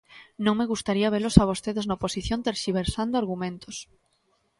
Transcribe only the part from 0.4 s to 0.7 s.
Non me